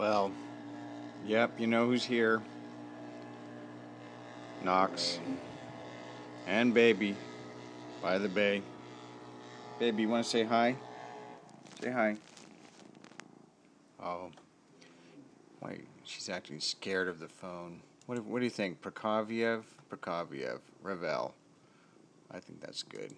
[0.00, 0.32] Well,
[1.26, 2.40] yep, you know who's here.
[4.64, 5.18] Knox.
[6.46, 7.14] And Baby
[8.00, 8.62] by the bay.
[9.78, 10.74] Baby, you want to say hi?
[11.82, 12.16] Say hi.
[14.02, 14.30] Oh.
[15.60, 17.82] Wait, she's acting scared of the phone.
[18.06, 18.80] What, what do you think?
[18.80, 19.64] Prokofiev?
[19.90, 20.60] Prokofiev.
[20.82, 21.34] Ravel.
[22.30, 23.12] I think that's good.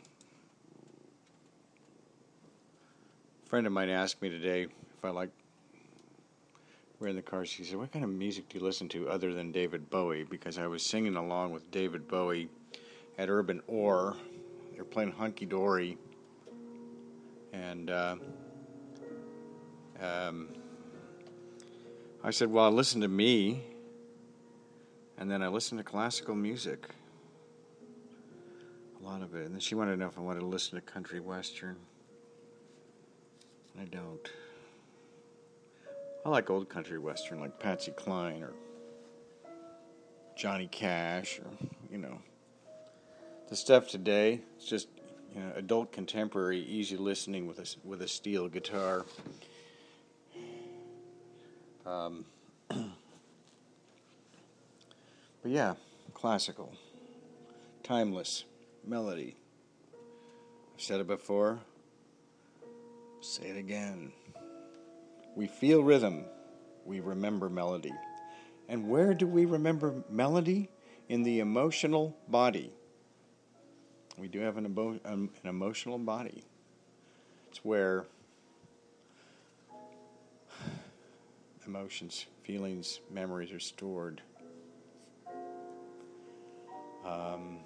[3.46, 5.30] A friend of mine asked me today if I like
[7.02, 7.45] we're in the car.
[7.45, 10.56] She said, "What kind of music do you listen to other than David Bowie?" Because
[10.56, 12.48] I was singing along with David Bowie
[13.19, 14.16] at Urban Ore.
[14.74, 15.98] They're playing Hunky Dory,
[17.52, 18.16] and uh,
[20.01, 20.48] um,
[22.23, 23.65] I said, "Well, listen to me,"
[25.19, 26.95] and then I listened to classical music,
[29.01, 29.46] a lot of it.
[29.46, 31.79] And then she wanted to know if I wanted to listen to country western.
[33.80, 34.30] I don't.
[36.24, 38.52] I like old country western like Patsy Cline or
[40.37, 41.46] Johnny Cash or,
[41.90, 42.18] you know.
[43.48, 44.88] The stuff today, it's just
[45.34, 49.04] you know, adult contemporary, easy listening with a, with a steel guitar.
[51.84, 52.24] Um,
[52.68, 52.87] but
[55.45, 55.74] yeah,
[56.15, 56.73] classical,
[57.82, 58.45] timeless
[58.87, 59.34] melody.
[60.74, 61.59] I've said it before,
[63.20, 64.12] say it again.
[65.34, 66.25] We feel rhythm,
[66.84, 67.94] we remember melody.
[68.69, 70.69] And where do we remember melody?
[71.09, 72.72] In the emotional body.
[74.16, 76.44] We do have an, emo- an emotional body.
[77.50, 78.06] It's where
[81.67, 84.22] emotions, feelings, memories are stored.
[87.05, 87.59] Um,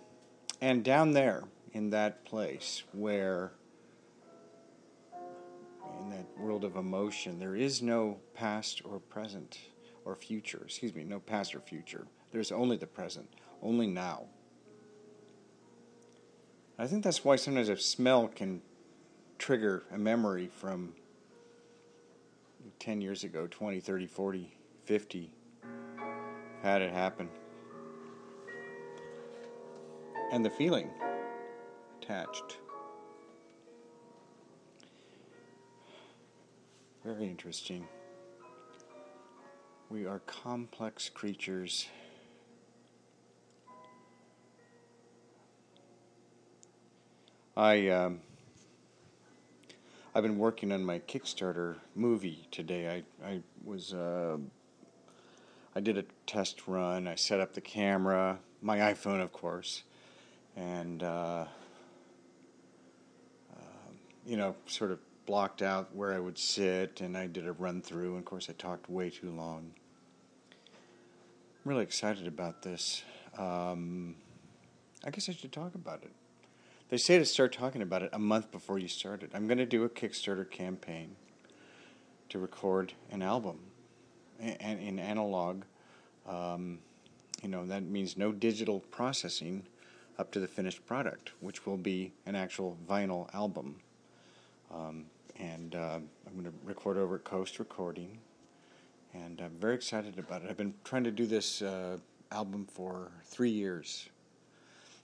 [0.60, 3.52] and down there, in that place where
[6.38, 9.58] world of emotion, there is no past or present
[10.04, 10.62] or future.
[10.64, 12.06] Excuse me, no past or future.
[12.32, 13.28] There's only the present,
[13.62, 14.26] only now.
[16.78, 18.60] I think that's why sometimes a smell can
[19.38, 20.92] trigger a memory from
[22.78, 25.30] 10 years ago, 20, 30, 40, 50.
[26.62, 27.28] Had it happen.
[30.32, 30.90] And the feeling
[32.02, 32.58] attached.
[37.06, 37.86] Very interesting.
[39.90, 41.86] We are complex creatures.
[47.56, 48.22] I um,
[50.16, 53.04] I've been working on my Kickstarter movie today.
[53.22, 54.38] I I was uh,
[55.76, 57.06] I did a test run.
[57.06, 59.84] I set up the camera, my iPhone, of course,
[60.56, 61.44] and uh,
[63.54, 63.90] uh,
[64.26, 67.82] you know, sort of blocked out where I would sit, and I did a run
[67.82, 68.10] through.
[68.10, 69.72] And of course, I talked way too long.
[70.52, 73.02] I'm really excited about this.
[73.36, 74.14] Um,
[75.04, 76.12] I guess I should talk about it.
[76.88, 79.30] They say to start talking about it a month before you start it.
[79.34, 81.16] I'm going to do a Kickstarter campaign
[82.28, 83.58] to record an album
[84.38, 85.64] and in analog.
[86.28, 86.78] Um,
[87.42, 89.64] you know, that means no digital processing
[90.18, 93.76] up to the finished product, which will be an actual vinyl album.
[94.72, 95.06] Um,
[95.38, 98.18] and uh, I'm going to record over at Coast Recording,
[99.14, 100.50] and I'm very excited about it.
[100.50, 101.98] I've been trying to do this uh,
[102.32, 104.08] album for three years,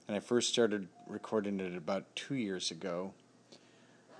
[0.07, 3.13] and I first started recording it about two years ago,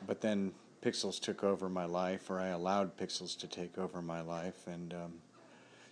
[0.06, 0.52] but then
[0.84, 4.94] Pixels took over my life, or I allowed Pixels to take over my life, and
[4.94, 5.14] um,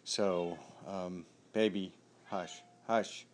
[0.04, 1.94] so, um, baby,
[2.26, 3.26] hush, hush.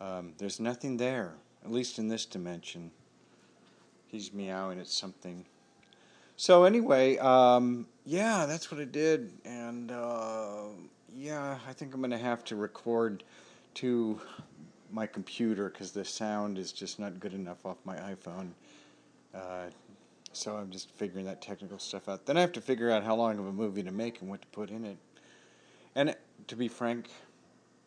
[0.00, 1.34] Um, there's nothing there,
[1.64, 2.90] at least in this dimension.
[4.06, 5.44] He's meowing at something.
[6.36, 10.64] So anyway, um, yeah, that's what I did, and uh,
[11.16, 13.22] yeah, I think I'm gonna have to record
[13.74, 14.20] to
[14.90, 18.50] my computer because the sound is just not good enough off my iPhone.
[19.32, 19.66] Uh,
[20.32, 22.26] so I'm just figuring that technical stuff out.
[22.26, 24.42] Then I have to figure out how long of a movie to make and what
[24.42, 24.96] to put in it.
[25.94, 26.16] And
[26.48, 27.08] to be frank,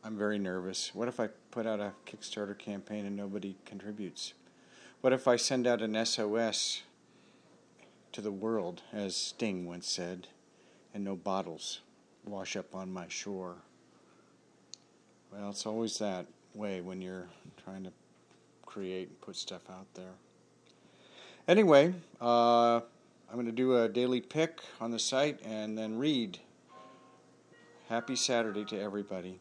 [0.04, 0.96] I'm very nervous.
[0.96, 4.34] What if I put out a Kickstarter campaign and nobody contributes?
[5.02, 6.84] What if I send out an SOS
[8.18, 10.26] to the world, as Sting once said,
[10.92, 11.82] and no bottles
[12.26, 13.58] wash up on my shore.
[15.32, 16.26] Well, it's always that
[16.56, 17.28] way when you're
[17.64, 17.92] trying to
[18.66, 20.16] create and put stuff out there.
[21.48, 26.40] Anyway, uh, I'm going to do a daily pick on the site and then read.
[27.88, 29.40] Happy Saturday to everybody.